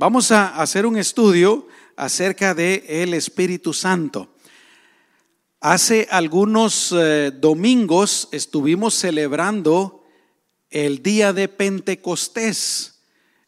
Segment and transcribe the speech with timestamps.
[0.00, 4.30] Vamos a hacer un estudio acerca de el Espíritu Santo.
[5.60, 10.02] Hace algunos eh, domingos estuvimos celebrando
[10.70, 13.02] el día de Pentecostés.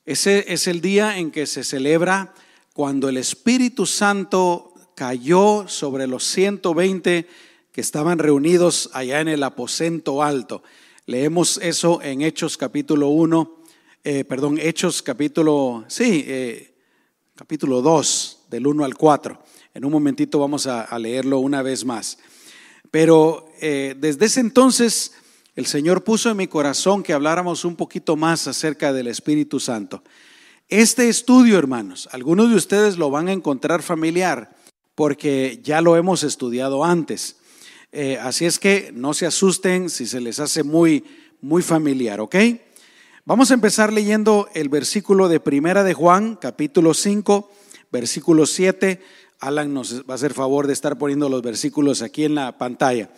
[0.05, 2.35] Ese es el día en que se celebra
[2.75, 7.27] cuando el Espíritu Santo cayó sobre los 120
[7.73, 10.63] que estaban reunidos allá en el aposento alto.
[11.07, 13.62] Leemos eso en Hechos capítulo 1,
[14.05, 16.75] eh, perdón, Hechos capítulo, sí, eh,
[17.37, 19.41] capítulo 2, del 1 al 4.
[19.75, 22.19] En un momentito vamos a, leerlo una vez más.
[22.91, 25.13] Pero eh, desde ese entonces
[25.55, 30.03] el Señor puso en mi corazón que habláramos un poquito más acerca del Espíritu Santo.
[30.69, 34.57] Este estudio, hermanos, algunos de ustedes lo van a encontrar familiar
[34.97, 37.37] porque ya lo hemos estudiado antes.
[38.21, 41.05] Así es que no se asusten si se les hace muy,
[41.41, 42.37] muy familiar, ¿ok?
[43.25, 47.49] Vamos a empezar leyendo el versículo de Primera de Juan, capítulo 5,
[47.93, 49.01] versículo 7
[49.39, 53.11] Alan nos va a hacer favor de estar poniendo los versículos aquí en la pantalla.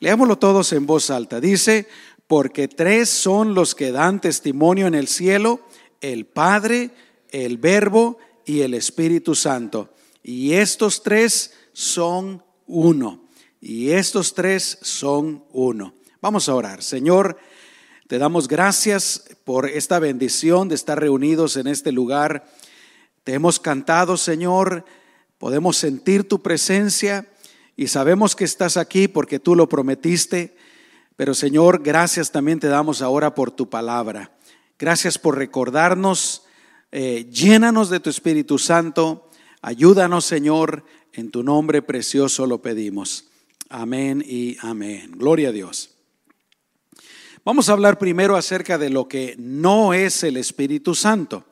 [0.00, 1.40] Leámoslo todos en voz alta.
[1.40, 1.86] Dice,
[2.26, 5.60] porque tres son los que dan testimonio en el cielo,
[6.00, 6.90] el Padre,
[7.30, 9.94] el Verbo y el Espíritu Santo.
[10.24, 13.28] Y estos tres son uno.
[13.60, 15.94] Y estos tres son uno.
[16.20, 16.82] Vamos a orar.
[16.82, 17.38] Señor,
[18.12, 22.46] te damos gracias por esta bendición de estar reunidos en este lugar.
[23.24, 24.84] Te hemos cantado, Señor,
[25.38, 27.26] Podemos sentir tu presencia
[27.74, 30.54] y sabemos que estás aquí porque tú lo prometiste.
[31.16, 34.36] Pero Señor, gracias también te damos ahora por tu palabra.
[34.78, 36.42] Gracias por recordarnos.
[36.92, 39.30] Eh, llénanos de tu Espíritu Santo.
[39.62, 40.84] Ayúdanos, Señor.
[41.14, 43.30] En tu nombre precioso lo pedimos.
[43.70, 45.12] Amén y amén.
[45.16, 45.92] Gloria a Dios.
[47.44, 51.44] Vamos a hablar primero acerca de lo que no es el Espíritu Santo.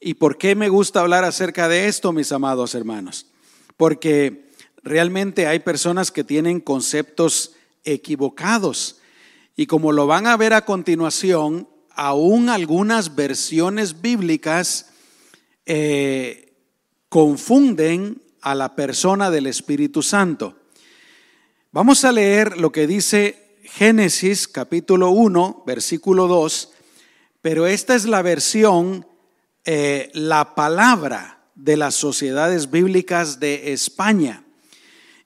[0.00, 3.28] ¿Y por qué me gusta hablar acerca de esto, mis amados hermanos?
[3.76, 4.50] Porque
[4.82, 7.52] realmente hay personas que tienen conceptos
[7.84, 8.98] equivocados.
[9.54, 14.90] Y como lo van a ver a continuación, aún algunas versiones bíblicas
[15.64, 16.56] eh,
[17.08, 20.58] confunden a la persona del Espíritu Santo.
[21.70, 26.72] Vamos a leer lo que dice Génesis capítulo 1, versículo 2,
[27.40, 29.06] pero esta es la versión
[29.64, 34.44] eh, la palabra de las sociedades bíblicas de España.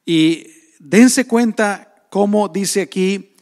[0.06, 0.46] Y
[0.78, 3.34] dense cuenta cómo dice aquí,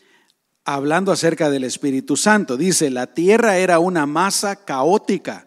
[0.65, 5.47] hablando acerca del Espíritu Santo, dice, la tierra era una masa caótica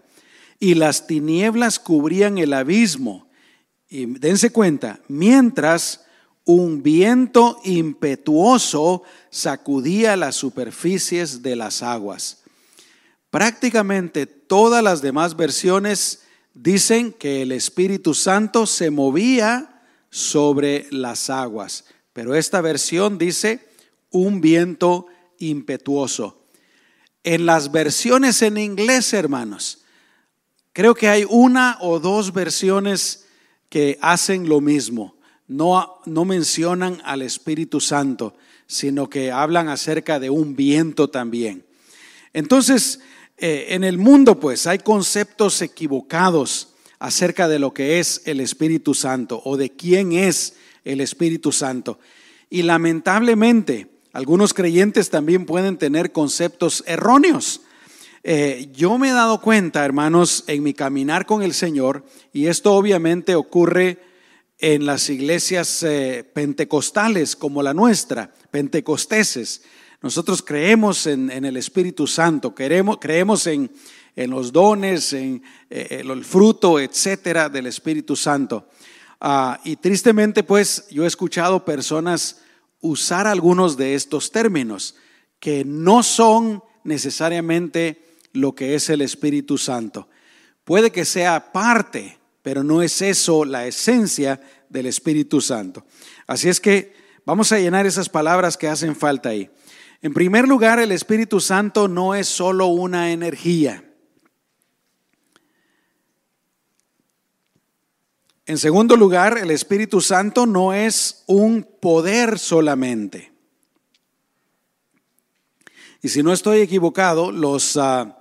[0.60, 3.28] y las tinieblas cubrían el abismo.
[3.90, 6.06] Y dense cuenta, mientras
[6.52, 12.40] un viento impetuoso sacudía las superficies de las aguas.
[13.30, 16.24] Prácticamente todas las demás versiones
[16.56, 23.68] dicen que el Espíritu Santo se movía sobre las aguas, pero esta versión dice
[24.10, 25.06] un viento
[25.38, 26.48] impetuoso.
[27.24, 29.84] En las versiones en inglés, hermanos,
[30.74, 33.28] creo que hay una o dos versiones
[33.70, 35.19] que hacen lo mismo.
[35.50, 38.36] No, no mencionan al Espíritu Santo,
[38.68, 41.66] sino que hablan acerca de un viento también.
[42.34, 43.02] Entonces,
[43.38, 48.94] eh, en el mundo pues hay conceptos equivocados acerca de lo que es el Espíritu
[48.94, 50.56] Santo o de quién es
[50.86, 52.00] el Espíritu Santo.
[52.50, 57.62] Y lamentablemente algunos creyentes también pueden tener conceptos erróneos.
[58.24, 62.74] Eh, yo me he dado cuenta, hermanos, en mi caminar con el Señor, y esto
[62.74, 64.09] obviamente ocurre
[64.60, 69.64] en las iglesias eh, pentecostales como la nuestra, pentecosteses,
[70.02, 73.70] nosotros creemos en, el Espíritu Santo, creemos en,
[74.16, 78.70] los dones, en, eh, el fruto, etcétera, del Espíritu Santo.
[79.20, 82.42] Ah, y tristemente, pues, yo he escuchado personas
[82.80, 84.96] usar algunos de estos términos
[85.40, 90.08] que no son necesariamente lo que es el Espíritu Santo.
[90.64, 95.86] Puede que sea parte, pero no es eso la esencia del Espíritu Santo.
[96.28, 96.94] Así es que
[97.26, 99.50] vamos a llenar esas palabras que hacen falta ahí.
[100.02, 103.84] En primer lugar, el Espíritu Santo no es solo una energía.
[108.46, 113.32] En segundo lugar, el Espíritu Santo no es un poder solamente.
[116.02, 118.19] Y si no estoy equivocado, los ah,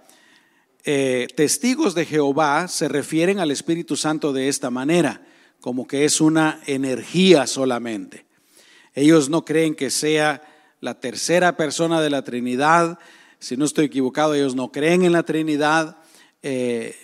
[0.90, 5.20] eh, testigos de Jehová se refieren al Espíritu Santo de esta manera,
[5.60, 8.24] como que es una energía solamente.
[8.94, 10.40] Ellos no creen que sea
[10.80, 12.98] la tercera persona de la Trinidad.
[13.38, 15.98] Si no estoy equivocado, ellos no creen en la Trinidad.
[16.42, 16.96] Eh,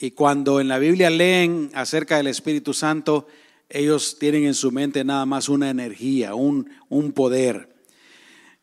[0.00, 3.26] Y cuando en la Biblia leen acerca del Espíritu Santo,
[3.68, 7.71] ellos tienen en su mente nada más una energía, un, un poder.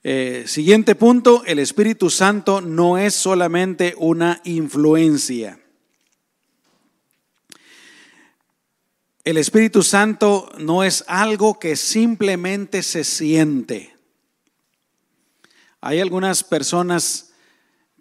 [0.02, 5.60] Eh, siguiente punto, el Espíritu Santo no es solamente una influencia.
[9.26, 13.94] El Espíritu Santo no es algo que simplemente se siente.
[15.82, 17.32] Hay algunas personas,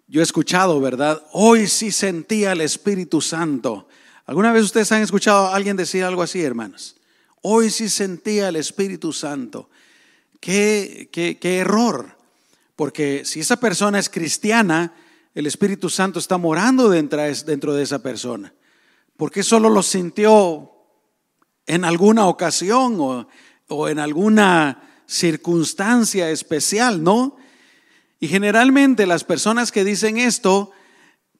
[0.07, 1.21] yo he escuchado, ¿verdad?
[1.33, 3.89] Hoy sí sentía el Espíritu Santo.
[4.25, 6.95] ¿Alguna vez ustedes han escuchado a alguien decir algo así, hermanos?
[7.41, 9.69] Hoy sí sentía el Espíritu Santo.
[10.39, 12.17] Qué, qué, error.
[12.75, 14.93] Porque si esa persona es cristiana,
[15.35, 18.53] el Espíritu Santo está morando dentro, de esa persona.
[19.17, 20.71] Porque solo lo sintió
[21.65, 23.27] en alguna ocasión o,
[23.67, 27.37] o en alguna circunstancia especial, ¿no?
[28.19, 30.71] Y generalmente las personas que dicen esto,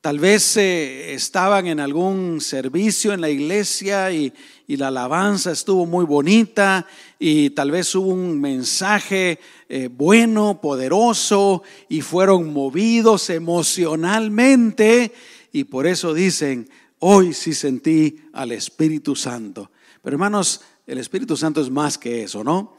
[0.01, 4.33] tal vez eh, estaban en algún servicio en la iglesia y,
[4.77, 6.85] la alabanza estuvo muy bonita
[7.17, 15.11] y tal vez hubo un mensaje eh, bueno, poderoso y fueron movidos emocionalmente
[15.51, 16.69] y por eso dicen,
[16.99, 19.71] hoy sí sentí al Espíritu Santo.
[20.03, 22.77] Pero hermanos, el Espíritu Santo es más que eso, ¿no?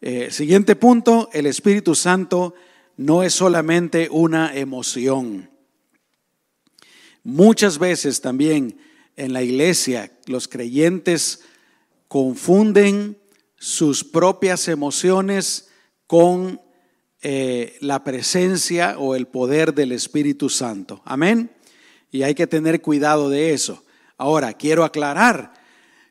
[0.00, 2.54] Eh, siguiente punto, el Espíritu Santo
[2.96, 5.50] no es solamente una emoción.
[7.22, 8.76] Muchas veces también
[9.16, 11.40] en la iglesia los creyentes
[12.08, 13.18] confunden
[13.56, 15.68] sus propias emociones
[16.06, 16.60] con
[17.22, 21.00] eh, la presencia o el poder del Espíritu Santo.
[21.04, 21.50] Amén.
[22.10, 23.82] Y hay que tener cuidado de eso.
[24.18, 25.54] Ahora, quiero aclarar,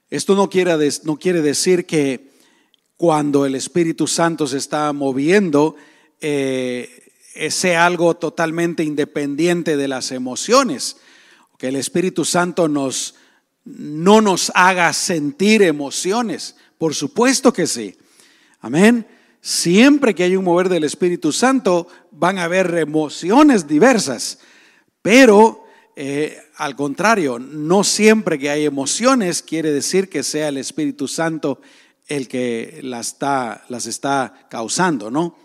[0.09, 2.31] esto no quiere, no quiere decir que
[2.97, 5.75] cuando el Espíritu Santo se está moviendo,
[6.19, 6.89] eh,
[7.49, 10.97] sea algo totalmente independiente de las emociones,
[11.63, 13.15] que el Espíritu Santo nos,
[13.63, 17.95] no nos haga sentir emociones, por supuesto que sí.
[18.59, 19.07] Amén.
[19.39, 24.39] Siempre que hay un mover del Espíritu Santo van a haber emociones diversas,
[25.01, 25.63] pero
[25.95, 31.61] eh, al contrario, no siempre que hay emociones quiere decir que sea el Espíritu Santo
[32.07, 35.37] el que las está, las está causando, ¿no?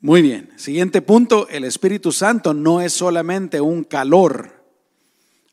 [0.00, 4.63] Muy bien, siguiente punto, el Espíritu Santo no es solamente un calor.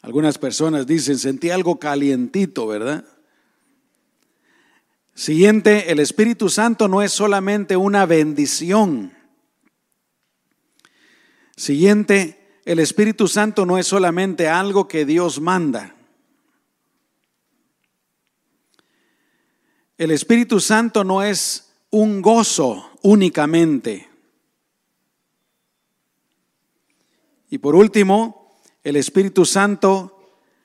[0.01, 3.05] Algunas personas dicen, sentí algo calientito, ¿verdad?
[5.13, 9.13] Siguiente, el Espíritu Santo no es solamente una bendición.
[11.55, 15.95] Siguiente, el Espíritu Santo no es solamente algo que Dios manda.
[19.99, 24.09] El Espíritu Santo no es un gozo únicamente.
[27.51, 28.40] Y por último,
[28.83, 30.17] el Espíritu Santo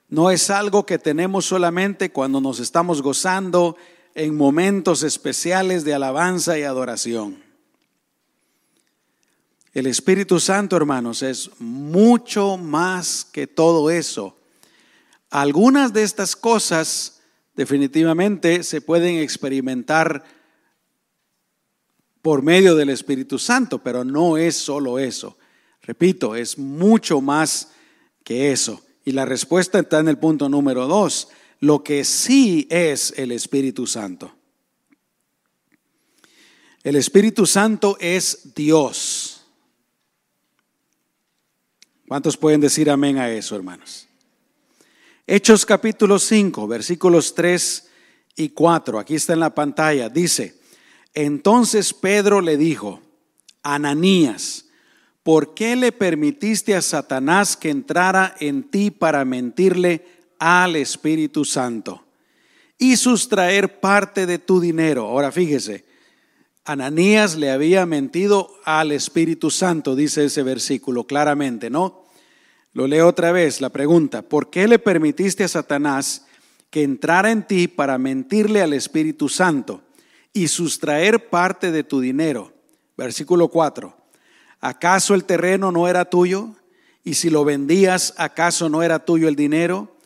[0.09, 3.77] no es algo que tenemos solamente cuando nos estamos gozando
[4.15, 7.45] en momentos especiales de alabanza y adoración.
[9.75, 14.39] El Espíritu Santo, hermanos, es mucho más que todo eso.
[15.29, 17.21] Algunas de estas cosas
[17.55, 20.25] definitivamente se pueden experimentar
[22.23, 25.37] por medio del Espíritu Santo, pero no es solo eso.
[25.83, 27.73] Repito, es mucho más
[28.27, 28.83] que eso.
[29.05, 31.29] Y la respuesta está en el punto número dos,
[31.61, 34.35] lo que sí es el Espíritu Santo.
[36.83, 39.45] El Espíritu Santo es Dios.
[42.09, 44.09] ¿Cuántos pueden decir amén a eso, hermanos?
[45.25, 47.89] Hechos capítulo 5, versículos 3
[48.35, 50.61] y 4, aquí está en la pantalla, dice,
[51.15, 53.01] entonces Pedro le dijo,
[53.63, 54.66] Ananías,
[55.27, 60.07] ¿por qué le permitiste a Satanás que entrara en ti para mentirle
[60.39, 62.05] al Espíritu Santo
[62.79, 65.09] y sustraer parte de tu dinero?
[65.09, 65.85] Ahora fíjese,
[66.65, 72.05] Ananías le había mentido al Espíritu Santo, dice ese versículo claramente, ¿no?
[72.73, 76.25] Lo leo otra vez, la pregunta, ¿por qué le permitiste a Satanás
[76.71, 79.83] que entrara en ti para mentirle al Espíritu Santo
[80.33, 82.53] y sustraer parte de tu dinero?
[82.97, 84.06] Versículo 4.
[84.61, 86.55] ¿Acaso el terreno no era tuyo?
[87.05, 89.97] Y si lo vendías, ¿acaso no era tuyo el dinero?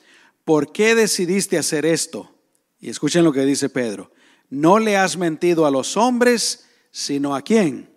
[0.45, 2.31] ¿Por qué decidiste hacer esto?
[2.81, 4.11] Y escuchen lo que dice Pedro.
[4.49, 7.89] No le has mentido a los hombres, sino a quién?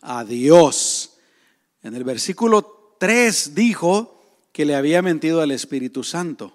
[0.00, 1.16] A Dios.
[1.82, 4.20] En el versículo 3 dijo
[4.52, 6.52] que le había mentido al Espíritu Santo.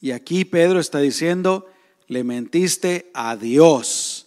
[0.00, 1.66] Y aquí Pedro está diciendo,
[2.08, 4.26] le mentiste a Dios.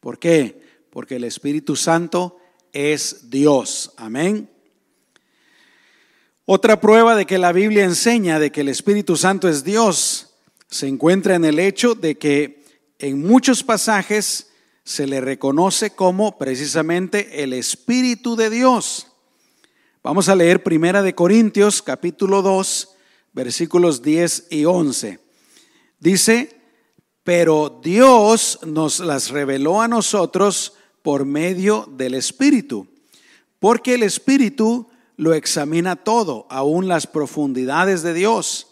[0.00, 0.62] ¿Por qué?
[0.90, 2.38] Porque el Espíritu Santo
[2.72, 3.92] es Dios.
[3.96, 4.50] Amén.
[6.44, 10.28] Otra prueba de que la Biblia enseña de que el Espíritu Santo es Dios
[10.70, 12.64] se encuentra en el hecho de que
[12.98, 14.50] en muchos pasajes
[14.84, 19.08] se le reconoce como precisamente el Espíritu de Dios.
[20.02, 22.96] Vamos a leer Primera de Corintios capítulo 2
[23.32, 25.20] versículos 10 y 11.
[26.00, 26.60] Dice,
[27.24, 30.74] pero Dios nos las reveló a nosotros
[31.08, 32.86] por medio del Espíritu,
[33.60, 38.66] porque el Espíritu lo examina todo, aún las profundidades de Dios.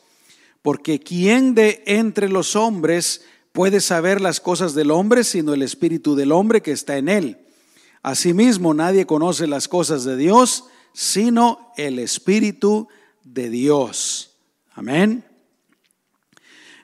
[0.60, 6.14] Porque ¿quién de entre los hombres puede saber las cosas del hombre sino el Espíritu
[6.14, 7.38] del hombre que está en él?
[8.02, 12.86] Asimismo, nadie conoce las cosas de Dios sino el Espíritu
[13.24, 14.36] de Dios.
[14.74, 15.24] Amén.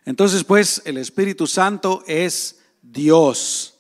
[0.06, 3.71] Entonces, pues, el Espíritu Santo es Dios.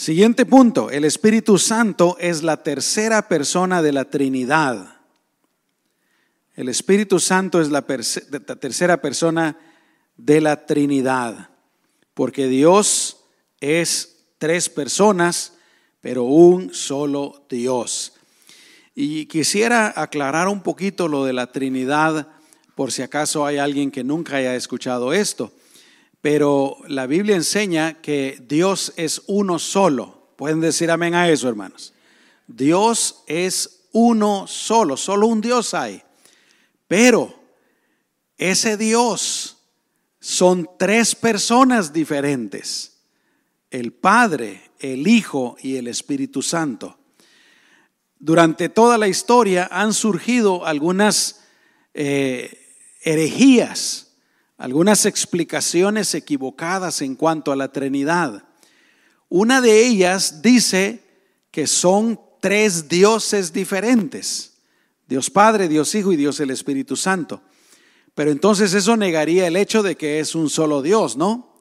[0.00, 4.96] Siguiente punto, el Espíritu Santo es la tercera persona de la Trinidad.
[6.56, 9.58] El Espíritu Santo es la tercera persona
[10.16, 11.50] de la Trinidad,
[12.14, 13.26] porque Dios
[13.60, 15.52] es tres personas,
[16.00, 18.14] pero un solo Dios.
[18.94, 22.26] Y quisiera aclarar un poquito lo de la Trinidad,
[22.74, 25.52] por si acaso hay alguien que nunca haya escuchado esto.
[26.20, 30.34] Pero la Biblia enseña que Dios es uno solo.
[30.36, 31.94] Pueden decir amén a eso, hermanos.
[32.46, 36.02] Dios es uno solo, solo un Dios hay.
[36.86, 37.34] Pero
[38.36, 39.58] ese Dios
[40.18, 42.98] son tres personas diferentes.
[43.70, 46.98] El Padre, el Hijo y el Espíritu Santo.
[48.18, 51.44] Durante toda la historia han surgido algunas
[51.94, 54.09] eh, herejías
[54.60, 58.44] algunas explicaciones equivocadas en cuanto a la Trinidad.
[59.30, 61.02] Una de ellas dice
[61.50, 64.58] que son tres dioses diferentes,
[65.08, 67.40] Dios Padre, Dios Hijo y Dios el Espíritu Santo.
[68.14, 71.56] Pero entonces eso negaría el hecho de que es un solo Dios, ¿no?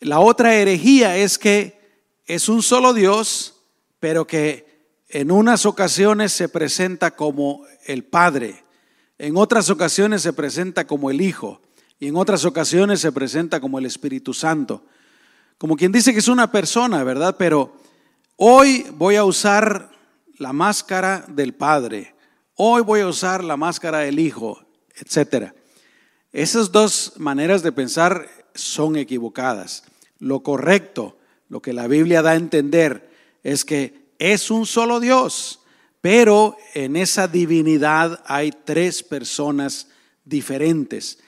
[0.00, 1.80] La otra herejía es que
[2.26, 3.62] es un solo Dios,
[4.00, 4.66] pero que
[5.08, 8.64] en unas ocasiones se presenta como el Padre,
[9.16, 11.62] en otras ocasiones se presenta como el Hijo,
[11.98, 14.84] y en otras ocasiones se presenta como el Espíritu Santo.
[15.58, 17.36] Como quien dice que es una persona, ¿verdad?
[17.38, 17.76] Pero
[18.36, 19.90] hoy voy a usar
[20.36, 22.14] la máscara del Padre,
[22.54, 24.62] hoy voy a usar la máscara del Hijo,
[24.94, 25.52] etc.
[26.32, 29.84] Esas dos maneras de pensar son equivocadas.
[30.18, 33.10] Lo correcto, lo que la Biblia da a entender,
[33.42, 35.60] es que es un solo Dios,
[36.02, 39.88] pero en esa divinidad hay tres personas
[40.24, 41.18] diferentes.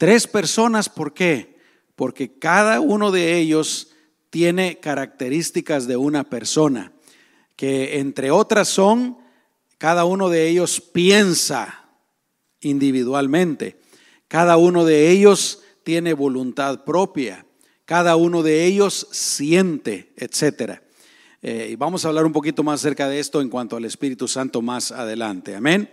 [0.00, 1.58] Tres personas, ¿por qué?
[1.94, 3.88] Porque cada uno de ellos
[4.30, 6.94] tiene características de una persona,
[7.54, 9.18] que entre otras son,
[9.76, 11.84] cada uno de ellos piensa
[12.62, 13.78] individualmente,
[14.26, 17.44] cada uno de ellos tiene voluntad propia,
[17.84, 20.80] cada uno de ellos siente, etc.
[21.42, 24.26] Eh, y vamos a hablar un poquito más acerca de esto en cuanto al Espíritu
[24.28, 25.54] Santo más adelante.
[25.54, 25.90] Amén.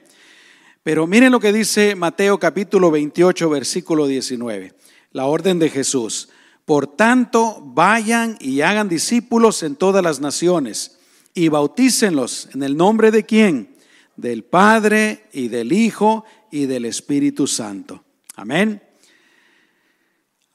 [0.88, 4.74] Pero miren lo que dice Mateo capítulo 28, versículo 19,
[5.12, 6.30] la orden de Jesús.
[6.64, 10.98] Por tanto, vayan y hagan discípulos en todas las naciones
[11.34, 13.76] y bautícenlos en el nombre de quién?
[14.16, 18.06] Del Padre y del Hijo y del Espíritu Santo.
[18.38, 18.82] Amén.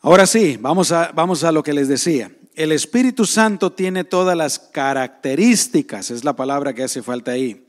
[0.01, 2.35] Ahora sí, vamos a, vamos a lo que les decía.
[2.55, 7.67] El Espíritu Santo tiene todas las características, es la palabra que hace falta ahí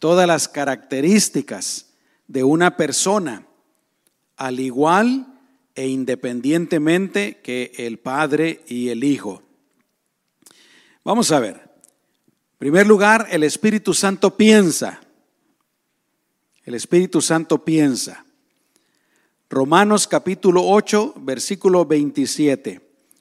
[0.00, 1.90] todas las características
[2.26, 3.46] de una persona,
[4.36, 5.38] al igual
[5.74, 9.42] e independientemente que el Padre y el Hijo.
[11.04, 11.56] Vamos a ver.
[11.56, 15.00] En primer lugar, el Espíritu Santo piensa.
[16.64, 18.24] El Espíritu Santo piensa.
[19.50, 22.80] Romanos capítulo 8, versículo 27.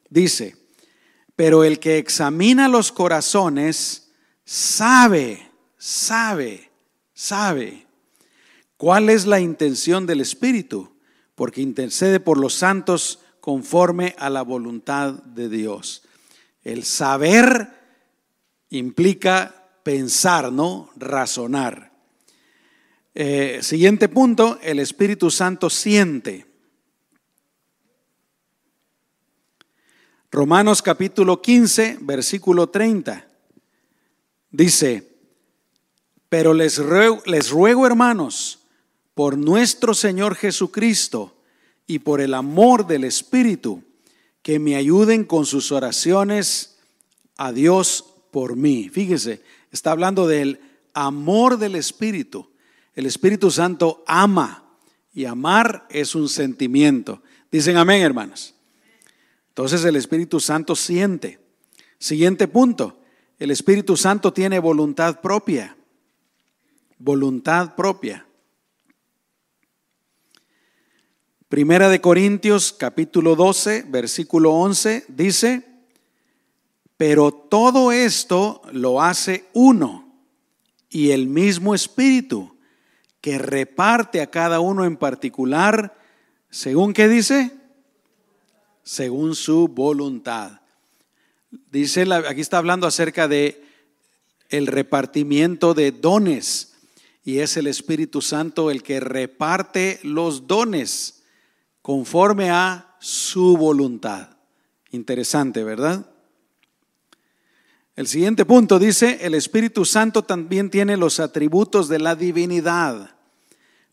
[0.10, 0.56] Dice,
[1.36, 4.12] pero el que examina los corazones
[4.46, 6.69] sabe, sabe
[7.20, 7.86] sabe
[8.78, 10.90] cuál es la intención del Espíritu,
[11.36, 16.04] porque intercede por los santos conforme a la voluntad de Dios.
[16.64, 17.74] El saber
[18.70, 20.92] implica pensar, ¿no?
[20.96, 21.92] Razonar.
[23.14, 26.46] Eh, siguiente punto, el Espíritu Santo siente.
[30.32, 33.28] Romanos capítulo 15, versículo 30.
[34.52, 35.09] Dice,
[36.30, 38.60] pero les ruego, les ruego, hermanos,
[39.16, 41.36] por nuestro Señor Jesucristo
[41.88, 43.84] y por el amor del Espíritu,
[44.42, 46.78] que me ayuden con sus oraciones
[47.36, 48.90] a Dios por mí.
[48.90, 50.60] Fíjese, está hablando del
[50.94, 52.50] amor del Espíritu.
[52.96, 54.64] El Espíritu Santo ama
[55.14, 57.22] y amar es un sentimiento.
[57.52, 58.54] Dicen amén, hermanos.
[59.50, 61.40] Entonces el Espíritu Santo siente.
[61.98, 63.02] Siguiente punto.
[63.40, 65.76] El Espíritu Santo tiene voluntad propia.
[67.00, 68.26] Voluntad propia.
[71.48, 75.66] Primera de Corintios capítulo 12, versículo 11 dice,
[76.98, 80.14] pero todo esto lo hace uno
[80.90, 82.58] y el mismo Espíritu
[83.22, 85.98] que reparte a cada uno en particular,
[86.50, 87.52] según qué dice?
[88.84, 90.60] Según su voluntad.
[91.72, 93.64] Dice, aquí está hablando acerca de
[94.50, 96.69] el repartimiento de dones
[97.30, 101.22] y es el Espíritu Santo el que reparte los dones
[101.84, 104.36] conforme a su voluntad.
[104.90, 106.10] Interesante, ¿verdad?
[107.96, 113.16] El siguiente punto dice, el Espíritu Santo también tiene los atributos de la divinidad.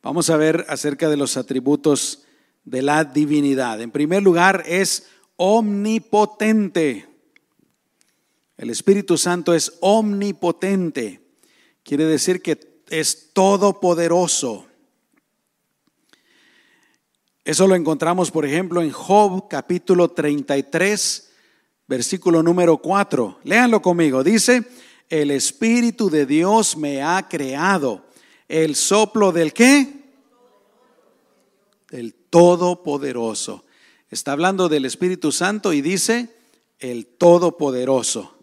[0.02, 2.24] Vamos a ver acerca de los atributos
[2.64, 3.82] de la divinidad.
[3.82, 7.06] En primer lugar, es omnipotente.
[8.56, 11.20] El Espíritu Santo es omnipotente.
[11.82, 14.66] Quiere decir que es todopoderoso.
[17.44, 21.30] Eso lo encontramos, por ejemplo, en Job capítulo 33,
[21.86, 23.40] versículo número 4.
[23.44, 24.24] Léanlo conmigo.
[24.24, 24.64] Dice,
[25.08, 28.04] el Espíritu de Dios me ha creado.
[28.48, 29.92] El soplo del qué?
[31.90, 33.64] Del Todopoderoso.
[34.10, 36.34] Está hablando del Espíritu Santo y dice,
[36.80, 38.36] el Todopoderoso.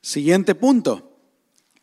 [0.00, 1.11] Siguiente punto.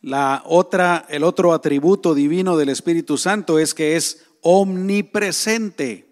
[0.02, 6.06] La otra, el otro atributo divino del Espíritu Santo es que es omnipresente.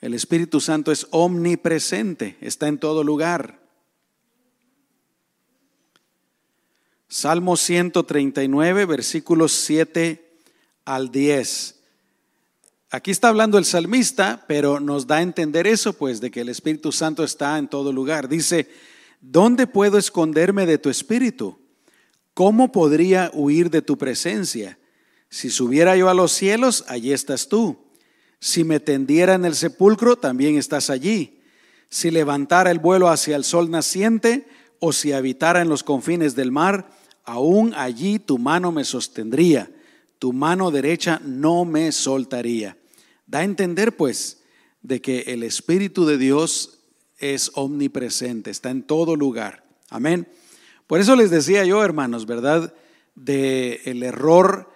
[0.00, 3.60] El Espíritu Santo es omnipresente, está en todo lugar.
[7.06, 10.38] Salmo 139, versículos 7
[10.86, 11.80] al 10.
[12.92, 16.48] Aquí está hablando el salmista, pero nos da a entender eso, pues, de que el
[16.48, 18.28] Espíritu Santo está en todo lugar.
[18.28, 18.70] Dice,
[19.20, 21.59] ¿dónde puedo esconderme de tu Espíritu?
[22.40, 24.78] ¿Cómo podría huir de tu presencia?
[25.28, 27.76] Si subiera yo a los cielos, allí estás tú.
[28.38, 31.42] Si me tendiera en el sepulcro, también estás allí.
[31.90, 34.48] Si levantara el vuelo hacia el sol naciente,
[34.78, 36.90] o si habitara en los confines del mar,
[37.24, 39.70] aún allí tu mano me sostendría,
[40.18, 42.78] tu mano derecha no me soltaría.
[43.26, 44.38] Da a entender, pues,
[44.80, 46.78] de que el Espíritu de Dios
[47.18, 49.62] es omnipresente, está en todo lugar.
[49.90, 50.26] Amén.
[50.90, 52.74] Por eso les decía yo, hermanos, ¿verdad?
[53.14, 54.68] De el error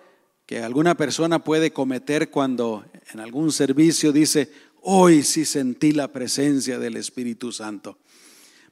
[0.46, 4.48] que alguna persona puede cometer cuando en algún servicio dice,
[4.82, 7.98] hoy sí sentí la presencia del Espíritu Santo.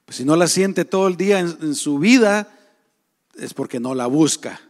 [0.05, 2.57] Pues si no la siente todo el día en, su vida,
[3.35, 4.61] es porque no la busca,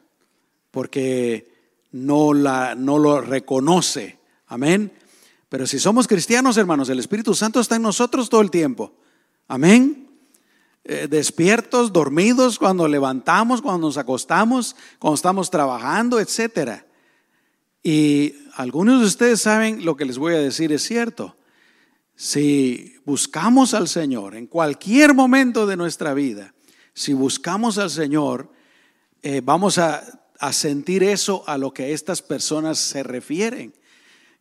[0.70, 1.52] porque
[1.90, 4.18] no, la, no lo reconoce.
[4.46, 4.90] Amén.
[5.50, 8.94] Pero si somos cristianos, hermanos, el Espíritu Santo está en nosotros todo el tiempo.
[9.46, 10.08] Amén.
[10.84, 16.84] Eh, despiertos, dormidos, cuando levantamos, cuando nos acostamos, cuando estamos trabajando, etcétera.
[17.84, 21.36] Y algunos de ustedes saben lo que les voy a decir es cierto.
[22.16, 26.52] Si buscamos al Señor en cualquier momento de nuestra vida,
[26.94, 28.50] si buscamos al Señor,
[29.22, 33.72] eh, vamos a, a sentir eso a lo que estas personas se refieren,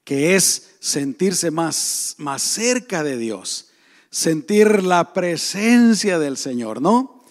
[0.04, 3.71] que es sentirse más, más cerca de Dios,
[4.12, 7.24] sentir la presencia del Señor, ¿no?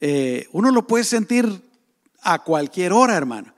[0.00, 1.62] Eh, uno lo puede sentir
[2.22, 3.54] a cualquier hora, hermano.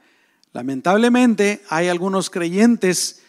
[0.52, 3.22] Lamentablemente hay algunos creyentes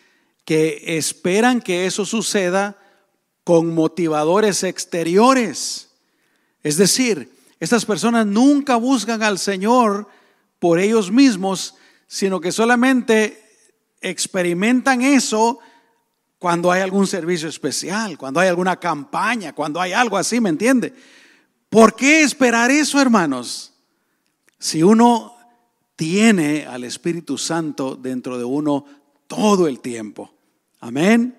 [0.43, 2.77] que esperan que eso suceda
[3.43, 5.89] con motivadores exteriores.
[6.63, 10.07] Es decir, estas personas nunca buscan al Señor
[10.59, 11.75] por ellos mismos,
[12.07, 13.43] sino que solamente
[14.01, 15.59] experimentan eso
[16.39, 20.93] cuando hay algún servicio especial, cuando hay alguna campaña, cuando hay algo así, ¿me entiende?
[21.69, 23.73] ¿Por qué esperar eso, hermanos?
[24.59, 25.35] Si uno
[25.95, 28.85] tiene al Espíritu Santo dentro de uno
[29.27, 30.31] todo el tiempo.
[30.79, 31.37] Amén.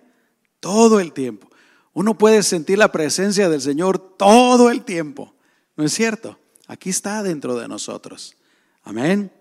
[0.60, 1.48] Todo el tiempo.
[1.92, 5.34] Uno puede sentir la presencia del Señor todo el tiempo.
[5.76, 6.38] ¿No es cierto?
[6.66, 8.36] Aquí está dentro de nosotros.
[8.82, 9.32] Amén.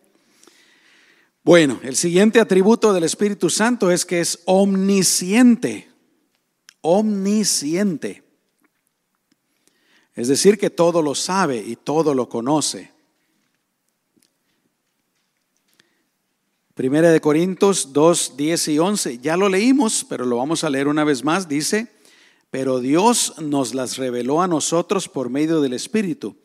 [1.48, 5.88] Bueno, el siguiente atributo del Espíritu Santo es que es omnisciente.
[6.82, 8.22] Omnisciente.
[10.14, 12.92] Es decir, que todo lo sabe y todo lo conoce.
[16.74, 19.20] Primera de Corintios 2, 10 y 11.
[19.20, 21.48] Ya lo leímos, pero lo vamos a leer una vez más.
[21.48, 21.94] Dice,
[22.52, 26.36] pero Dios nos las reveló a nosotros por medio del Espíritu,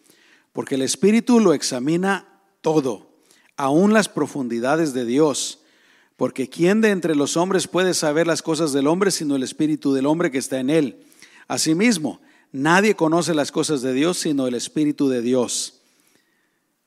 [0.53, 3.12] porque el Espíritu lo examina todo,
[3.57, 5.61] aún las profundidades de Dios.
[6.17, 9.93] Porque ¿quién de entre los hombres puede saber las cosas del hombre sino el espíritu
[9.93, 11.05] del hombre que está en él?
[11.49, 12.21] Asimismo,
[12.53, 15.81] nadie conoce las cosas de Dios sino el espíritu de Dios.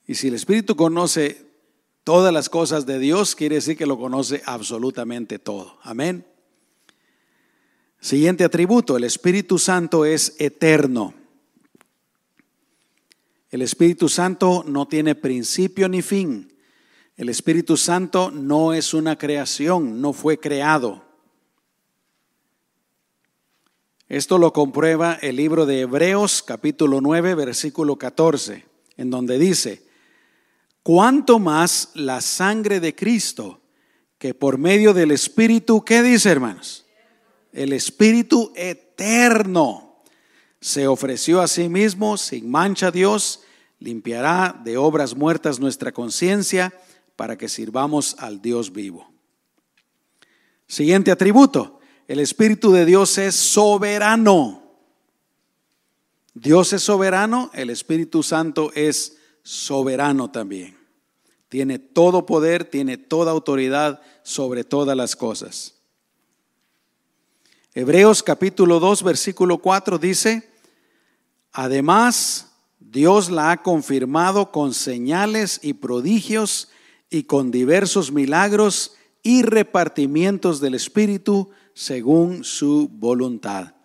[0.07, 1.45] Y si el espíritu conoce
[2.03, 5.79] todas las cosas de Dios, quiere decir que lo conoce absolutamente todo.
[5.81, 6.25] Amén.
[7.99, 11.15] Siguiente atributo, el Espíritu Santo es eterno.
[13.49, 16.54] El Espíritu Santo no tiene principio ni fin.
[17.17, 21.01] El Espíritu Santo no es una creación, no fue creado.
[24.09, 28.65] Esto lo comprueba el libro de Hebreos capítulo 9 versículo 14,
[28.97, 29.83] en donde dice,
[30.83, 33.61] cuánto más la sangre de Cristo,
[34.17, 36.85] que por medio del Espíritu, ¿qué dice hermanos?
[37.53, 40.01] El Espíritu eterno
[40.59, 43.41] se ofreció a sí mismo sin mancha Dios,
[43.79, 46.73] limpiará de obras muertas nuestra conciencia
[47.15, 49.11] para que sirvamos al Dios vivo.
[50.67, 54.63] Siguiente atributo, el Espíritu de Dios es soberano.
[56.33, 60.77] Dios es soberano, el Espíritu Santo es soberano también.
[61.49, 65.75] Tiene todo poder, tiene toda autoridad sobre todas las cosas.
[67.73, 70.49] Hebreos capítulo 2, versículo 4 dice,
[71.51, 76.69] además Dios la ha confirmado con señales y prodigios
[77.09, 83.75] y con diversos milagros y repartimientos del Espíritu según su voluntad.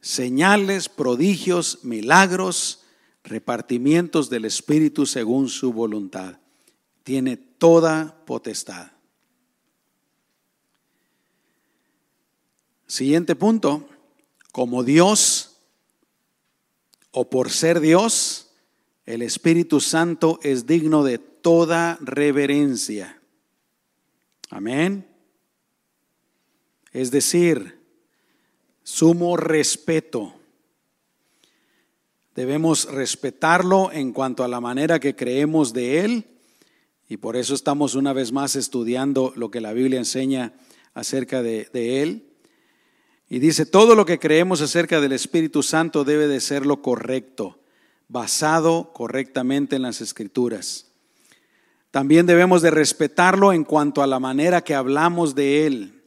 [0.00, 2.82] Señales, prodigios, milagros,
[3.22, 6.38] repartimientos del Espíritu según su voluntad.
[7.04, 8.92] Tiene toda potestad.
[12.86, 13.88] Siguiente punto,
[14.52, 15.56] como Dios
[17.10, 18.50] o por ser Dios,
[19.06, 23.20] el Espíritu Santo es digno de toda reverencia.
[24.50, 25.06] Amén.
[26.92, 27.80] Es decir,
[28.82, 30.34] sumo respeto.
[32.34, 36.26] Debemos respetarlo en cuanto a la manera que creemos de Él
[37.08, 40.54] y por eso estamos una vez más estudiando lo que la Biblia enseña
[40.94, 42.28] acerca de, de Él.
[43.28, 47.58] Y dice, todo lo que creemos acerca del Espíritu Santo debe de ser lo correcto,
[48.08, 50.91] basado correctamente en las Escrituras.
[51.92, 56.02] También debemos de respetarlo en cuanto a la manera que hablamos de Él.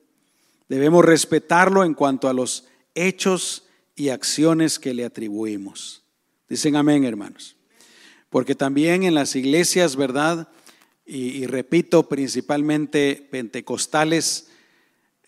[0.67, 6.01] Debemos respetarlo en cuanto a los hechos y acciones que le atribuimos.
[6.49, 7.55] Dicen amén, hermanos.
[8.31, 10.49] Porque también en las iglesias, ¿verdad?
[11.05, 14.47] Y, repito, principalmente pentecostales,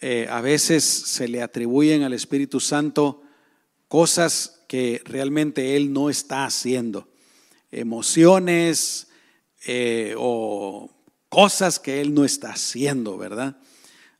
[0.02, 3.22] eh, a veces se le atribuyen al Espíritu Santo
[3.88, 7.08] cosas que realmente Él no está haciendo.
[7.70, 9.07] Emociones,
[9.69, 10.89] eh, o
[11.27, 13.58] cosas que Él no está haciendo, ¿verdad?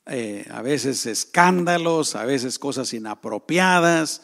[0.05, 4.23] Eh, a veces escándalos, a veces cosas inapropiadas.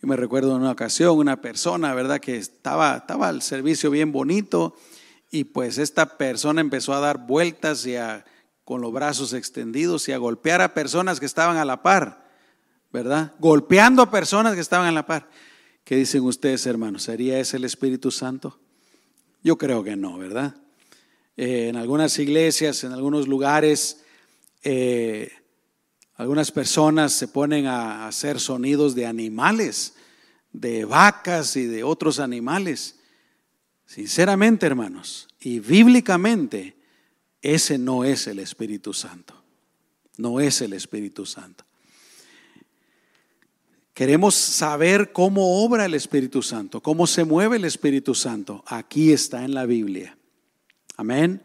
[0.00, 2.18] Yo me recuerdo en una ocasión una persona, ¿verdad?
[2.18, 4.74] Que estaba, estaba al servicio bien bonito
[5.30, 8.24] y pues esta persona empezó a dar vueltas y a,
[8.64, 12.26] con los brazos extendidos y a golpear a personas que estaban a la par,
[12.90, 13.32] ¿verdad?
[13.38, 15.28] Golpeando a personas que estaban a la par.
[15.84, 17.02] ¿Qué dicen ustedes, hermanos?
[17.02, 18.58] ¿Sería ese el Espíritu Santo?
[19.44, 20.56] Yo creo que no, ¿verdad?
[21.36, 24.00] Eh, en algunas iglesias, en algunos lugares,
[24.62, 25.30] eh,
[26.14, 29.96] algunas personas se ponen a hacer sonidos de animales,
[30.50, 32.96] de vacas y de otros animales.
[33.84, 36.76] Sinceramente, hermanos, y bíblicamente,
[37.42, 39.34] ese no es el Espíritu Santo.
[40.16, 41.66] No es el Espíritu Santo.
[43.94, 48.64] Queremos saber cómo obra el Espíritu Santo, cómo se mueve el Espíritu Santo.
[48.66, 50.18] Aquí está en la Biblia.
[50.96, 51.40] Amén.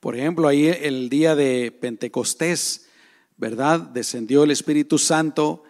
[0.00, 2.88] Por ejemplo, ahí el día de Pentecostés,
[3.36, 3.78] ¿verdad?
[3.78, 5.62] Descendió el Espíritu Santo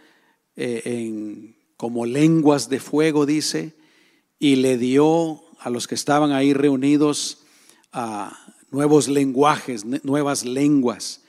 [0.56, 3.74] eh, en, como lenguas de fuego, dice,
[4.38, 7.44] y le dio a los que estaban ahí reunidos
[7.92, 8.34] a
[8.70, 11.23] nuevos lenguajes, nuevas lenguas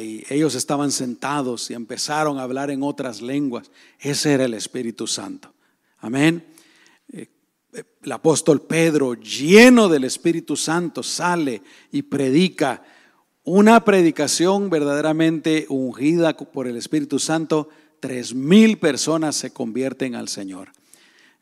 [0.00, 3.70] y ellos estaban sentados y empezaron a hablar en otras lenguas.
[4.00, 5.52] Ese era el Espíritu Santo.
[5.98, 6.44] Amén.
[7.12, 7.28] Eh,
[8.02, 12.82] el apóstol Pedro, lleno del Espíritu Santo, sale y predica
[13.44, 17.68] una predicación verdaderamente ungida por el Espíritu Santo.
[18.00, 20.72] Tres mil personas se convierten al Señor.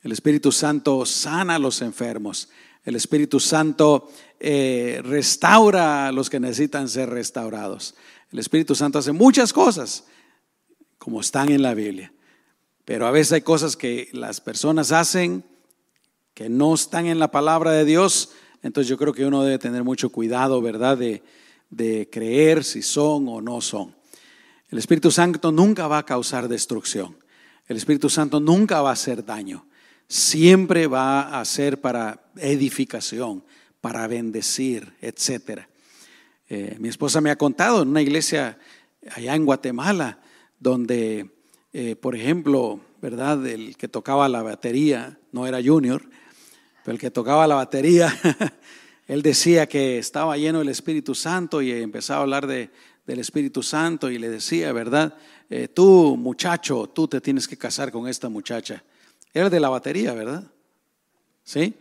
[0.02, 2.48] El Espíritu Santo sana a los enfermos.
[2.84, 4.10] El Espíritu Santo
[4.40, 7.94] eh, restaura a los que necesitan ser restaurados.
[8.30, 10.04] El Espíritu Santo hace muchas cosas
[10.98, 12.12] como están en la Biblia.
[12.84, 15.44] Pero a veces hay cosas que las personas hacen
[16.34, 18.30] que no están en la palabra de Dios
[18.62, 20.96] Entonces yo creo que uno debe tener mucho cuidado, ¿verdad?
[20.98, 21.22] De,
[21.70, 23.94] de creer si son o no son.
[24.70, 27.16] El Espíritu Santo nunca va a causar destrucción.
[27.66, 29.66] El Espíritu Santo nunca va a hacer daño.
[30.08, 33.44] Siempre va a ser para edificación,
[33.80, 35.67] para bendecir, etc.
[36.48, 38.58] Eh, mi esposa me ha contado en una iglesia
[39.14, 40.18] allá en Guatemala,
[40.58, 41.30] donde,
[41.72, 43.46] eh, por ejemplo, ¿verdad?
[43.46, 46.02] El que tocaba la batería, no era Junior,
[46.84, 48.14] pero el que tocaba la batería,
[49.06, 52.70] él decía que estaba lleno del Espíritu Santo y empezaba a hablar de,
[53.06, 55.14] del Espíritu Santo y le decía, ¿verdad?
[55.50, 58.82] Eh, tú, muchacho, tú te tienes que casar con esta muchacha.
[59.34, 60.44] Era de la batería, ¿verdad?
[61.44, 61.74] ¿Sí?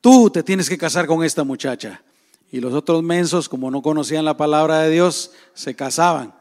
[0.00, 2.02] Tú te tienes que casar con esta muchacha.
[2.50, 6.34] Y los otros mensos, como no conocían la palabra de Dios, se casaban.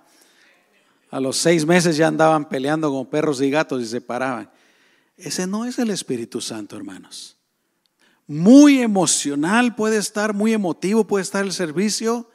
[1.10, 4.50] A los seis meses ya andaban peleando con perros y gatos y se paraban.
[5.18, 7.38] Ese no es el Espíritu Santo, hermanos.
[8.28, 12.30] Muy emocional puede estar, muy emotivo puede estar el servicio,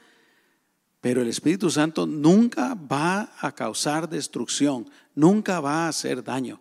[1.01, 6.61] pero el Espíritu Santo nunca va a causar destrucción, nunca va a hacer daño.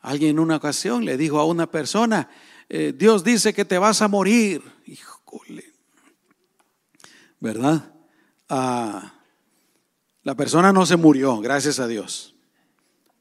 [0.00, 2.28] Alguien en una ocasión le dijo a una persona,
[2.68, 4.62] eh, Dios dice que te vas a morir.
[4.84, 5.75] Híjole.
[7.46, 7.92] ¿Verdad?
[8.48, 9.14] Ah,
[10.24, 12.34] la persona no se murió, gracias a Dios.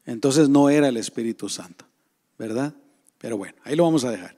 [0.03, 1.85] Entonces no era el Espíritu Santo,
[2.39, 2.73] ¿verdad?
[3.19, 4.35] Pero bueno, ahí lo vamos a dejar.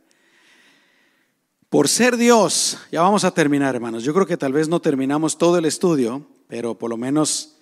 [1.70, 4.04] Por ser Dios, ya vamos a terminar, hermanos.
[4.04, 7.56] Yo creo que tal vez no terminamos todo el estudio, pero por lo menos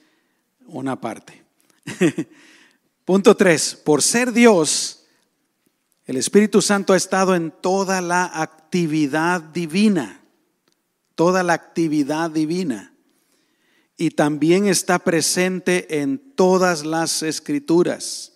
[0.66, 1.44] una parte.
[3.06, 5.06] Punto tres, por ser Dios,
[6.06, 10.25] el Espíritu Santo ha estado en toda la actividad divina,
[11.16, 12.94] toda la actividad divina
[13.98, 18.34] y también está presente en todas las escrituras.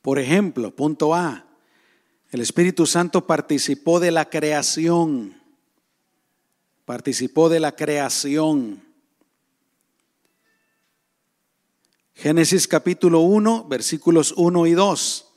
[0.00, 1.46] Por ejemplo, punto A,
[2.30, 5.40] el Espíritu Santo participó de la creación,
[6.84, 8.82] participó de la creación.
[12.14, 15.28] Génesis capítulo 1, versículos 1 y 2.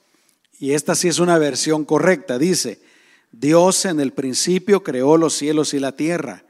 [0.60, 2.38] Y esta sí es una versión correcta.
[2.38, 2.82] Dice,
[3.32, 6.44] Dios en el principio creó los cielos y la tierra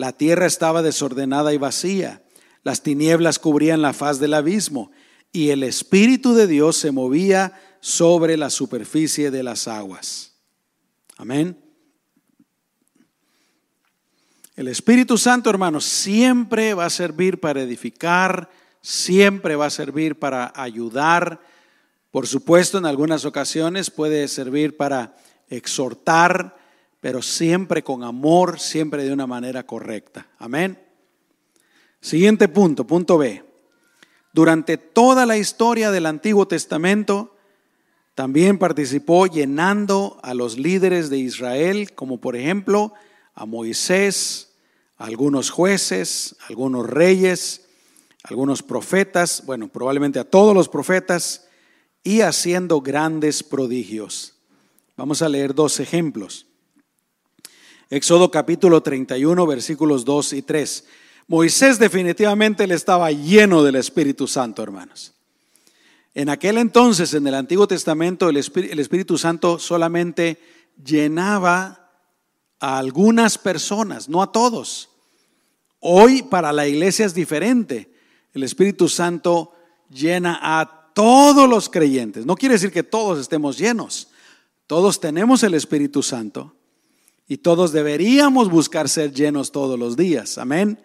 [0.00, 2.22] la tierra estaba desordenada y vacía,
[2.62, 4.90] las tinieblas cubrían la faz del abismo
[5.30, 10.36] y el Espíritu de Dios se movía sobre la superficie de las aguas.
[11.18, 11.54] Amén.
[14.56, 18.48] El Espíritu Santo, hermanos, siempre va a servir para edificar,
[18.80, 21.42] siempre va a servir para ayudar.
[22.10, 25.14] Por supuesto, en algunas ocasiones puede servir para
[25.50, 26.56] exhortar,
[27.00, 30.28] pero siempre con amor, siempre de una manera correcta.
[30.38, 30.78] Amén.
[32.00, 33.44] Siguiente punto, punto B.
[34.32, 37.36] Durante toda la historia del Antiguo Testamento,
[38.14, 42.92] también participó llenando a los líderes de Israel, como por ejemplo
[43.34, 44.52] a Moisés,
[44.98, 47.66] a algunos jueces, algunos reyes,
[48.22, 51.48] algunos profetas, bueno, probablemente a todos los profetas,
[52.02, 54.39] y haciendo grandes prodigios.
[55.00, 56.44] Vamos a leer dos ejemplos.
[57.88, 60.84] Éxodo capítulo 31, versículos 2 y 3.
[61.26, 65.14] Moisés definitivamente le estaba lleno del Espíritu Santo, hermanos.
[66.12, 70.38] En aquel entonces, en el Antiguo Testamento, el Espíritu, Santo solamente
[70.84, 71.90] llenaba
[72.58, 74.90] a algunas personas, no a todos.
[75.78, 77.90] Hoy para la iglesia es diferente.
[78.34, 79.54] El Espíritu Santo
[79.88, 82.26] llena a todos los creyentes.
[82.26, 84.09] No quiere decir que todos estemos llenos.
[84.70, 86.54] Todos tenemos el Espíritu Santo.
[87.26, 90.38] Y todos deberíamos buscar ser llenos todos los días.
[90.38, 90.78] Amén.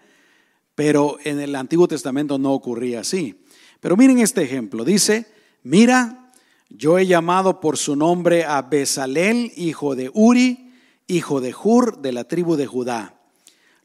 [0.74, 3.43] Pero en el Antiguo Testamento no ocurría así.
[3.80, 4.84] Pero miren este ejemplo.
[4.84, 5.28] Dice,
[5.62, 6.32] mira,
[6.67, 10.74] yo he llamado por su nombre a Besalel, hijo de Uri,
[11.06, 13.21] hijo de Hur, de la tribu de Judá.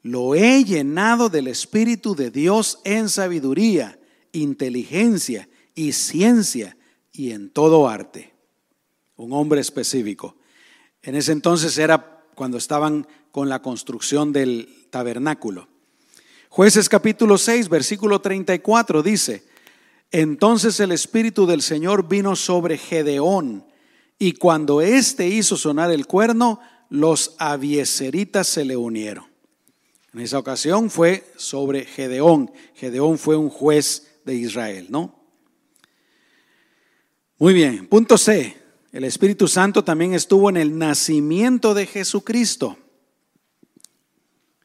[0.00, 4.00] Lo he llenado del Espíritu de Dios en sabiduría,
[4.32, 6.78] inteligencia y ciencia
[7.12, 8.39] y en todo arte.
[9.20, 10.34] Un hombre específico.
[11.02, 15.68] En ese entonces era cuando estaban con la construcción del tabernáculo.
[16.48, 19.44] Jueces capítulo 6, versículo 34 dice,
[20.10, 23.66] entonces el Espíritu del Señor vino sobre Gedeón,
[24.18, 29.26] y cuando éste hizo sonar el cuerno, los abieseritas se le unieron.
[30.14, 32.50] En esa ocasión fue sobre Gedeón.
[32.74, 35.14] Gedeón fue un juez de Israel, ¿no?
[37.36, 38.59] Muy bien, punto C.
[38.92, 42.76] El Espíritu Santo también estuvo en el nacimiento de Jesucristo.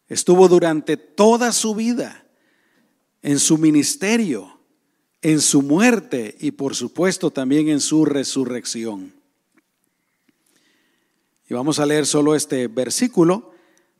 [0.07, 2.25] Estuvo durante toda su vida,
[3.21, 4.59] en su ministerio,
[5.21, 9.13] en su muerte y por supuesto también en su resurrección.
[11.47, 13.51] Y vamos a leer solo este versículo,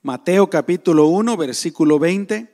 [0.02, 2.52] Mateo capítulo 1, versículo 20.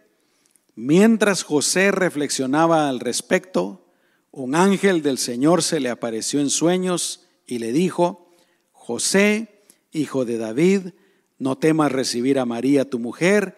[0.76, 3.86] Mientras José reflexionaba al respecto,
[4.32, 8.30] un ángel del Señor se le apareció en sueños y le dijo,
[8.72, 10.94] José, hijo de David,
[11.38, 13.58] no temas recibir a María tu mujer,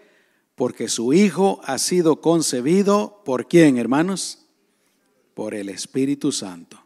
[0.55, 4.47] porque su hijo ha sido concebido por quién, hermanos?
[5.35, 6.83] Por el Espíritu Santo.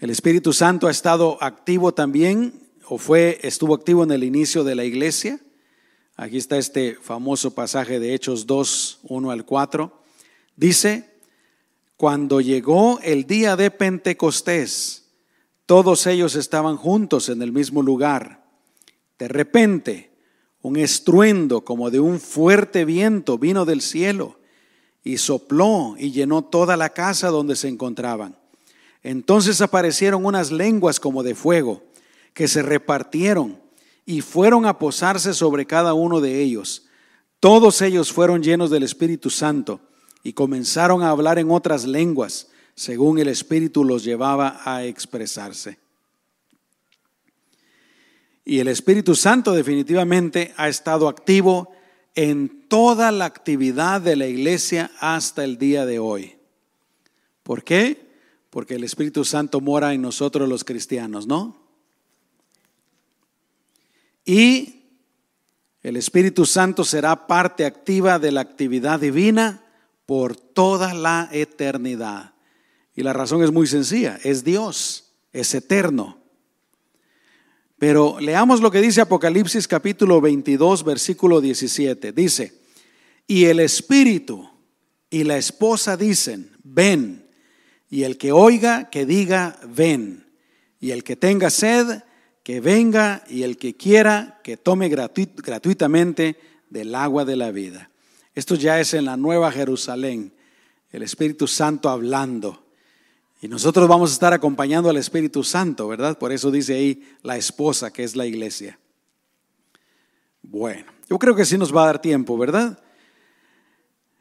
[0.00, 4.76] El Espíritu Santo ha estado activo también, o fue, estuvo activo en el inicio de
[4.76, 5.38] la iglesia.
[6.16, 10.02] Aquí está este famoso pasaje de Hechos 2, 1 al 4.
[10.56, 11.07] Dice,
[11.98, 15.10] cuando llegó el día de Pentecostés,
[15.66, 18.44] todos ellos estaban juntos en el mismo lugar.
[19.18, 20.12] De repente,
[20.62, 24.38] un estruendo como de un fuerte viento vino del cielo
[25.02, 28.38] y sopló y llenó toda la casa donde se encontraban.
[29.02, 31.82] Entonces aparecieron unas lenguas como de fuego
[32.32, 33.60] que se repartieron
[34.06, 36.86] y fueron a posarse sobre cada uno de ellos.
[37.40, 39.80] Todos ellos fueron llenos del Espíritu Santo
[40.22, 45.78] y comenzaron a hablar en otras lenguas, según el Espíritu los llevaba a expresarse.
[48.44, 51.70] Y el Espíritu Santo definitivamente ha estado activo
[52.14, 56.36] en toda la actividad de la iglesia hasta el día de hoy.
[57.42, 58.08] ¿Por qué?
[58.50, 61.56] porque el Espíritu Santo mora en nosotros los cristianos, ¿no?
[64.24, 64.82] Y
[65.82, 69.62] el Espíritu Santo será parte activa de la actividad divina
[70.08, 72.32] por toda la eternidad.
[72.94, 76.16] Y la razón es muy sencilla, es Dios, es eterno.
[77.78, 82.12] Pero leamos lo que dice Apocalipsis capítulo 22, versículo 17.
[82.12, 82.54] Dice,
[83.26, 84.48] y el Espíritu
[85.10, 87.28] y la esposa dicen, ven.
[87.90, 90.26] Y el que oiga, que diga, ven.
[90.80, 92.02] Y el que tenga sed,
[92.42, 93.24] que venga.
[93.28, 96.36] Y el que quiera, que tome gratuitamente
[96.70, 97.90] del agua de la vida.
[98.38, 100.32] Esto ya es en la Nueva Jerusalén,
[100.92, 102.68] el Espíritu Santo hablando.
[103.42, 106.16] Y nosotros vamos a estar acompañando al Espíritu Santo, ¿verdad?
[106.16, 108.78] Por eso dice ahí la esposa, que es la iglesia.
[110.40, 112.80] Bueno, yo creo que sí nos va a dar tiempo, ¿verdad?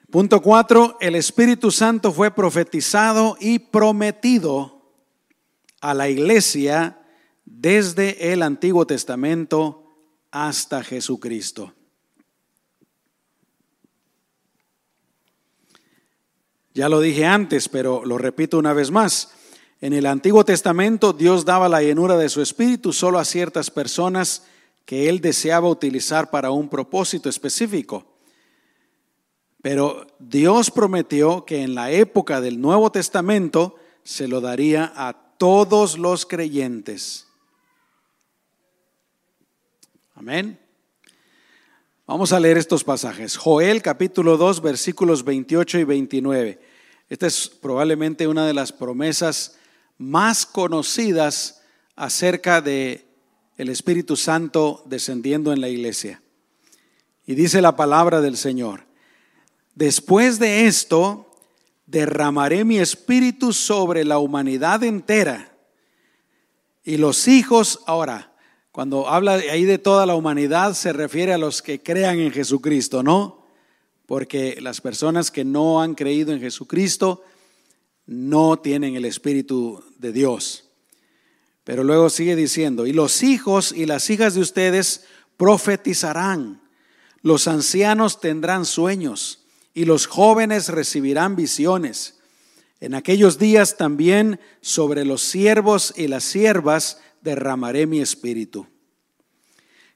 [0.09, 4.81] Punto cuatro, el Espíritu Santo fue profetizado y prometido
[5.79, 7.03] a la iglesia
[7.45, 9.95] desde el Antiguo Testamento
[10.31, 11.76] hasta Jesucristo.
[16.77, 19.31] Ya lo dije antes, pero lo repito una vez más.
[19.81, 24.43] En el Antiguo Testamento Dios daba la llenura de su Espíritu solo a ciertas personas
[24.85, 28.05] que Él deseaba utilizar para un propósito específico.
[29.63, 35.97] Pero Dios prometió que en la época del Nuevo Testamento se lo daría a todos
[35.97, 37.25] los creyentes.
[40.13, 40.59] Amén.
[42.05, 43.35] Vamos a leer estos pasajes.
[43.35, 46.66] Joel capítulo 2 versículos 28 y 29.
[47.09, 49.55] Esta es probablemente una de las promesas
[49.97, 51.61] más conocidas
[51.95, 53.05] acerca de
[53.57, 56.21] el Espíritu Santo descendiendo en la iglesia.
[57.25, 58.85] Y dice la palabra del Señor.
[59.73, 61.31] Después de esto,
[61.85, 65.55] derramaré mi espíritu sobre la humanidad entera.
[66.83, 68.33] Y los hijos, ahora,
[68.71, 73.01] cuando habla ahí de toda la humanidad, se refiere a los que crean en Jesucristo,
[73.01, 73.46] ¿no?
[74.07, 77.23] Porque las personas que no han creído en Jesucristo
[78.07, 80.63] no tienen el Espíritu de Dios.
[81.63, 85.03] Pero luego sigue diciendo, y los hijos y las hijas de ustedes
[85.35, 86.61] profetizarán,
[87.21, 92.19] los ancianos tendrán sueños y los jóvenes recibirán visiones.
[92.79, 98.65] En aquellos días también sobre los siervos y las siervas derramaré mi espíritu.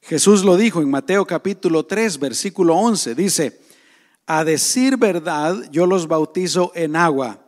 [0.02, 3.16] Jesús lo dijo en Mateo capítulo 3, versículo 11.
[3.16, 3.62] Dice,
[4.26, 7.46] a decir verdad, yo los bautizo en agua.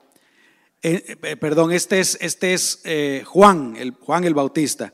[0.81, 4.93] Eh, eh, perdón, este es, este es eh, Juan, el, Juan el Bautista.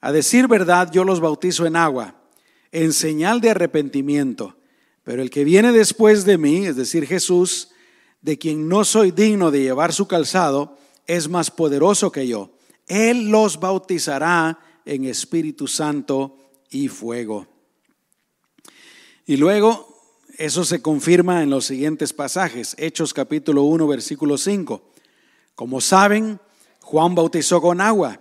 [0.00, 2.14] A decir verdad, yo los bautizo en agua,
[2.72, 4.56] en señal de arrepentimiento.
[5.02, 7.70] Pero el que viene después de mí, es decir, Jesús,
[8.22, 12.52] de quien no soy digno de llevar su calzado, es más poderoso que yo.
[12.86, 16.38] Él los bautizará en Espíritu Santo
[16.70, 17.46] y fuego.
[19.26, 19.87] Y luego,
[20.38, 22.76] eso se confirma en los siguientes pasajes.
[22.78, 24.80] Hechos capítulo 1, versículo 5.
[25.56, 26.38] Como saben,
[26.80, 28.20] Juan bautizó con agua,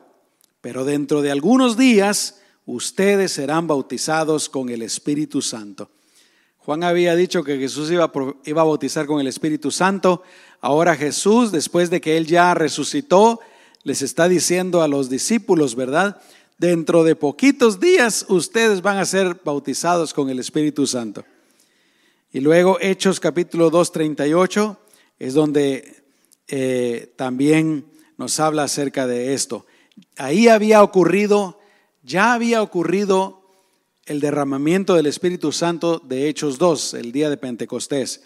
[0.59, 5.91] pero dentro de algunos días ustedes serán bautizados con el Espíritu Santo.
[6.57, 8.11] Juan había dicho que Jesús iba,
[8.45, 10.23] iba a bautizar con el Espíritu Santo.
[10.59, 13.39] Ahora Jesús, después de que él ya resucitó,
[13.83, 16.19] les está diciendo a los discípulos, ¿verdad?
[16.57, 21.23] Dentro de poquitos días ustedes van a ser bautizados con el Espíritu Santo.
[22.33, 24.77] Y luego Hechos capítulo 2, 38
[25.17, 26.03] es donde
[26.49, 27.85] eh, también
[28.17, 29.65] nos habla acerca de esto.
[30.17, 31.57] Ahí había ocurrido,
[32.03, 33.41] ya había ocurrido
[34.05, 38.23] el derramamiento del Espíritu Santo de Hechos 2, el día de Pentecostés.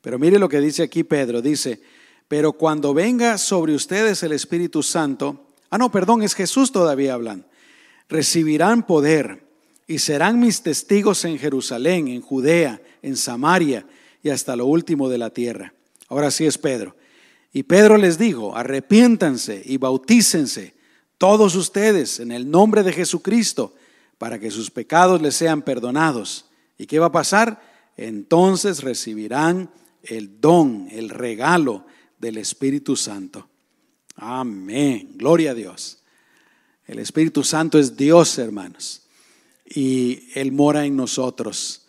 [0.00, 1.82] Pero mire lo que dice aquí Pedro, dice,
[2.28, 7.46] pero cuando venga sobre ustedes el Espíritu Santo, ah no, perdón, es Jesús todavía hablan,
[8.08, 9.49] recibirán poder
[9.90, 13.84] y serán mis testigos en Jerusalén, en Judea, en Samaria
[14.22, 15.74] y hasta lo último de la tierra.
[16.06, 16.94] Ahora sí es Pedro.
[17.52, 20.74] Y Pedro les dijo, arrepiéntanse y bautícense
[21.18, 23.74] todos ustedes en el nombre de Jesucristo
[24.16, 26.44] para que sus pecados les sean perdonados.
[26.78, 27.60] ¿Y qué va a pasar?
[27.96, 29.70] Entonces recibirán
[30.04, 31.84] el don, el regalo
[32.20, 33.48] del Espíritu Santo.
[34.14, 35.14] Amén.
[35.16, 35.98] Gloria a Dios.
[36.86, 39.08] El Espíritu Santo es Dios, hermanos.
[39.72, 41.86] Y Él mora en nosotros.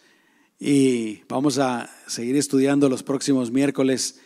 [0.60, 4.22] Y vamos a seguir estudiando los próximos miércoles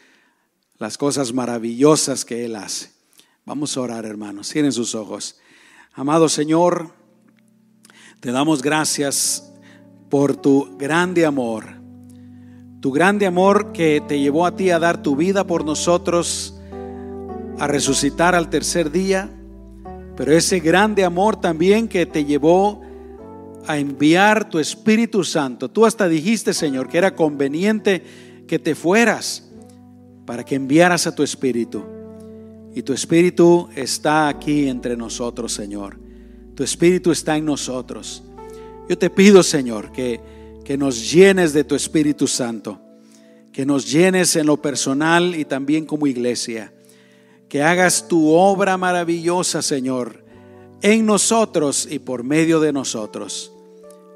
[0.77, 2.91] las cosas maravillosas que Él hace.
[3.45, 4.49] Vamos a orar, hermanos.
[4.49, 5.37] Cierren sus ojos.
[5.93, 6.91] Amado Señor,
[8.19, 9.53] te damos gracias
[10.09, 11.65] por tu grande amor.
[12.81, 16.55] Tu grande amor que te llevó a ti a dar tu vida por nosotros,
[17.57, 19.29] a resucitar al tercer día.
[20.17, 22.81] Pero ese grande amor también que te llevó
[23.67, 25.69] a enviar tu Espíritu Santo.
[25.69, 28.03] Tú hasta dijiste, Señor, que era conveniente
[28.47, 29.43] que te fueras
[30.25, 31.83] para que enviaras a tu Espíritu.
[32.73, 35.97] Y tu Espíritu está aquí entre nosotros, Señor.
[36.55, 38.23] Tu Espíritu está en nosotros.
[38.89, 40.19] Yo te pido, Señor, que,
[40.63, 42.79] que nos llenes de tu Espíritu Santo,
[43.51, 46.73] que nos llenes en lo personal y también como iglesia,
[47.47, 50.25] que hagas tu obra maravillosa, Señor,
[50.81, 53.54] en nosotros y por medio de nosotros.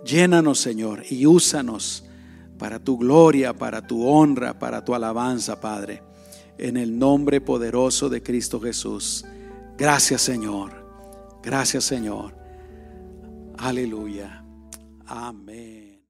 [0.05, 2.05] Llénanos, Señor, y úsanos
[2.57, 6.03] para tu gloria, para tu honra, para tu alabanza, Padre.
[6.57, 9.25] En el nombre poderoso de Cristo Jesús.
[9.77, 10.71] Gracias, Señor.
[11.41, 12.35] Gracias, Señor.
[13.57, 14.43] Aleluya.
[15.05, 15.88] Amén.